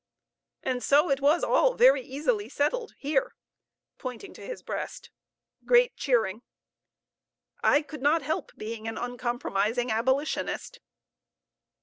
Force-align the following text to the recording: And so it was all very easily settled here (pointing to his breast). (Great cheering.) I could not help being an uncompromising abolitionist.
And 0.63 0.81
so 0.83 1.11
it 1.11 1.21
was 1.21 1.43
all 1.43 1.75
very 1.75 2.01
easily 2.01 2.49
settled 2.49 2.95
here 2.97 3.35
(pointing 3.99 4.33
to 4.33 4.41
his 4.43 4.63
breast). 4.63 5.11
(Great 5.63 5.95
cheering.) 5.95 6.41
I 7.63 7.83
could 7.83 8.01
not 8.01 8.23
help 8.23 8.51
being 8.57 8.87
an 8.87 8.97
uncompromising 8.97 9.91
abolitionist. 9.91 10.79